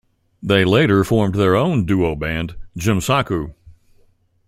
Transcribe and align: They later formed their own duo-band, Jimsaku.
They 0.41 0.65
later 0.65 1.03
formed 1.03 1.35
their 1.35 1.55
own 1.55 1.85
duo-band, 1.85 2.55
Jimsaku. 2.75 3.53